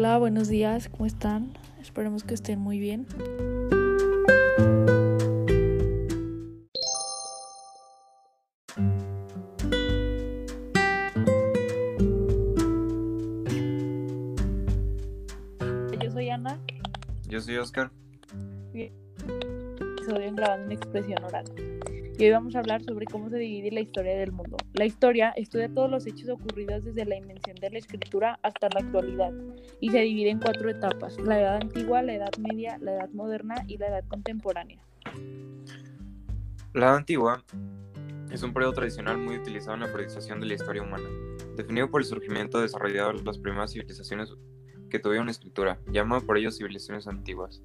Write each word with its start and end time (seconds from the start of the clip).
Hola, 0.00 0.16
buenos 0.16 0.48
días, 0.48 0.88
¿cómo 0.88 1.04
están? 1.04 1.52
Esperemos 1.78 2.24
que 2.24 2.32
estén 2.32 2.58
muy 2.58 2.78
bien. 2.78 3.06
Yo 16.00 16.10
soy 16.10 16.30
Ana, 16.30 16.58
Yo 17.28 17.42
soy 17.42 17.58
Oscar. 17.58 17.90
episodio 18.72 20.34
grabando 20.34 20.64
en 20.64 20.72
expresión 20.72 21.22
oral. 21.24 21.44
Y 22.20 22.24
hoy 22.24 22.32
vamos 22.32 22.54
a 22.54 22.58
hablar 22.58 22.82
sobre 22.82 23.06
cómo 23.06 23.30
se 23.30 23.38
divide 23.38 23.70
la 23.70 23.80
historia 23.80 24.14
del 24.14 24.30
mundo. 24.30 24.58
La 24.74 24.84
historia 24.84 25.30
estudia 25.36 25.72
todos 25.72 25.90
los 25.90 26.06
hechos 26.06 26.28
ocurridos 26.28 26.84
desde 26.84 27.06
la 27.06 27.16
invención 27.16 27.56
de 27.56 27.70
la 27.70 27.78
escritura 27.78 28.38
hasta 28.42 28.68
la 28.68 28.80
actualidad 28.80 29.32
y 29.80 29.88
se 29.88 30.00
divide 30.00 30.28
en 30.28 30.38
cuatro 30.38 30.68
etapas, 30.68 31.18
la 31.18 31.40
edad 31.40 31.56
antigua, 31.62 32.02
la 32.02 32.12
edad 32.12 32.30
media, 32.36 32.76
la 32.82 32.92
edad 32.92 33.08
moderna 33.14 33.54
y 33.66 33.78
la 33.78 33.88
edad 33.88 34.04
contemporánea. 34.06 34.84
La 36.74 36.88
Edad 36.88 36.96
Antigua 36.96 37.42
es 38.30 38.42
un 38.42 38.52
periodo 38.52 38.74
tradicional 38.74 39.16
muy 39.16 39.38
utilizado 39.38 39.76
en 39.76 39.80
la 39.80 39.90
periodización 39.90 40.40
de 40.40 40.46
la 40.46 40.54
historia 40.56 40.82
humana, 40.82 41.08
definido 41.56 41.90
por 41.90 42.02
el 42.02 42.06
surgimiento 42.06 42.60
desarrollado 42.60 43.14
de 43.14 43.22
las 43.22 43.38
primeras 43.38 43.72
civilizaciones 43.72 44.30
que 44.90 44.98
tuvieron 44.98 45.30
escritura, 45.30 45.80
llamado 45.90 46.20
por 46.26 46.36
ello 46.36 46.50
civilizaciones 46.50 47.06
antiguas. 47.06 47.62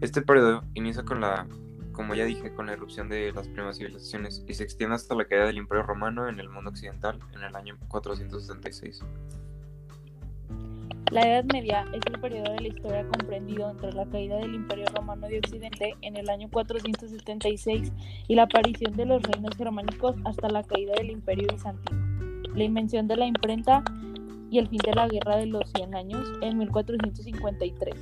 Este 0.00 0.20
periodo 0.20 0.64
inicia 0.74 1.04
con 1.04 1.20
la, 1.20 1.46
como 1.92 2.14
ya 2.14 2.24
dije, 2.24 2.52
con 2.54 2.66
la 2.66 2.72
erupción 2.72 3.08
de 3.08 3.32
las 3.32 3.46
primeras 3.48 3.78
civilizaciones 3.78 4.44
y 4.48 4.54
se 4.54 4.64
extiende 4.64 4.96
hasta 4.96 5.14
la 5.14 5.24
caída 5.24 5.46
del 5.46 5.58
Imperio 5.58 5.84
Romano 5.84 6.28
en 6.28 6.40
el 6.40 6.48
mundo 6.48 6.70
occidental 6.70 7.18
en 7.34 7.42
el 7.42 7.54
año 7.54 7.76
476. 7.88 9.02
La 11.10 11.28
Edad 11.28 11.44
Media 11.52 11.84
es 11.92 12.00
el 12.06 12.18
periodo 12.18 12.52
de 12.54 12.60
la 12.60 12.68
historia 12.68 13.06
comprendido 13.06 13.70
entre 13.70 13.92
la 13.92 14.06
caída 14.06 14.38
del 14.38 14.54
Imperio 14.54 14.86
Romano 14.94 15.28
de 15.28 15.40
Occidente 15.40 15.94
en 16.00 16.16
el 16.16 16.30
año 16.30 16.48
476 16.50 17.92
y 18.28 18.34
la 18.34 18.44
aparición 18.44 18.96
de 18.96 19.04
los 19.04 19.22
reinos 19.22 19.54
germánicos 19.56 20.16
hasta 20.24 20.48
la 20.48 20.62
caída 20.62 20.94
del 20.94 21.10
Imperio 21.10 21.48
Bizantino, 21.52 22.00
la 22.54 22.64
invención 22.64 23.08
de 23.08 23.16
la 23.16 23.26
imprenta 23.26 23.84
y 24.50 24.58
el 24.58 24.68
fin 24.68 24.80
de 24.86 24.94
la 24.94 25.06
Guerra 25.06 25.36
de 25.36 25.46
los 25.46 25.70
100 25.76 25.94
Años 25.94 26.32
en 26.40 26.56
1453. 26.56 27.94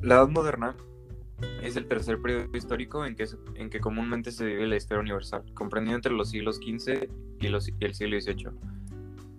La 0.00 0.14
Edad 0.14 0.28
Moderna 0.28 0.74
es 1.62 1.76
el 1.76 1.86
tercer 1.86 2.20
periodo 2.20 2.56
histórico 2.56 3.04
en 3.04 3.14
que, 3.16 3.80
comúnmente 3.80 4.32
se 4.32 4.44
vive 4.44 4.66
la 4.66 4.76
historia 4.76 5.00
universal, 5.00 5.44
comprendido 5.54 5.96
entre 5.96 6.12
los 6.12 6.30
siglos 6.30 6.56
XV 6.56 7.08
y, 7.40 7.48
los- 7.48 7.68
y 7.68 7.84
el 7.84 7.94
siglo 7.94 8.20
XVIII, 8.20 8.48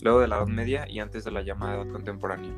luego 0.02 0.20
de 0.20 0.28
la 0.28 0.38
Edad 0.38 0.48
Media 0.48 0.90
y 0.90 1.00
antes 1.00 1.24
de 1.24 1.32
la 1.32 1.42
llamada 1.42 1.76
Edad 1.82 1.92
Contemporánea. 1.92 2.52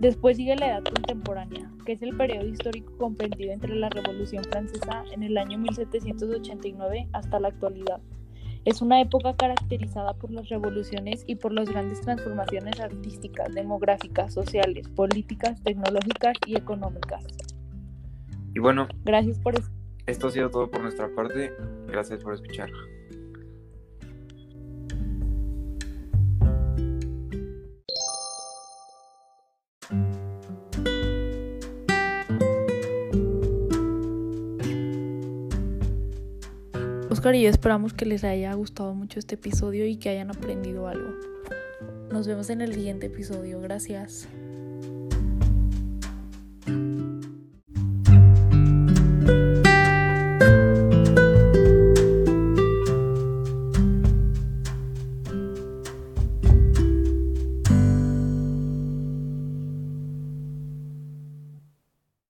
Después 0.00 0.36
sigue 0.36 0.56
la 0.56 0.66
Edad 0.66 0.84
Contemporánea, 0.84 1.70
que 1.86 1.92
es 1.92 2.02
el 2.02 2.16
periodo 2.16 2.46
histórico 2.48 2.92
comprendido 2.98 3.52
entre 3.52 3.76
la 3.76 3.88
Revolución 3.88 4.42
Francesa 4.44 5.04
en 5.12 5.22
el 5.22 5.38
año 5.38 5.58
1789 5.58 7.08
hasta 7.12 7.38
la 7.38 7.48
actualidad. 7.48 8.00
Es 8.64 8.80
una 8.80 9.00
época 9.00 9.34
caracterizada 9.34 10.14
por 10.14 10.30
las 10.30 10.48
revoluciones 10.48 11.24
y 11.26 11.34
por 11.34 11.52
las 11.52 11.68
grandes 11.68 12.00
transformaciones 12.00 12.78
artísticas, 12.80 13.52
demográficas, 13.54 14.32
sociales, 14.32 14.88
políticas, 14.88 15.60
tecnológicas 15.64 16.36
y 16.46 16.56
económicas. 16.56 17.24
Y 18.54 18.60
bueno, 18.60 18.86
Gracias 19.04 19.38
por 19.40 19.54
es- 19.58 19.70
esto 20.06 20.28
ha 20.28 20.30
sido 20.30 20.50
todo 20.50 20.70
por 20.70 20.80
nuestra 20.82 21.12
parte. 21.14 21.52
Gracias 21.88 22.22
por 22.22 22.34
escuchar. 22.34 22.70
Oscar 37.12 37.34
y 37.34 37.42
yo 37.42 37.50
esperamos 37.50 37.92
que 37.92 38.06
les 38.06 38.24
haya 38.24 38.54
gustado 38.54 38.94
mucho 38.94 39.18
este 39.18 39.34
episodio 39.34 39.84
y 39.84 39.96
que 39.96 40.08
hayan 40.08 40.30
aprendido 40.30 40.88
algo. 40.88 41.10
Nos 42.10 42.26
vemos 42.26 42.48
en 42.48 42.62
el 42.62 42.72
siguiente 42.72 43.08
episodio. 43.08 43.60
Gracias. 43.60 44.26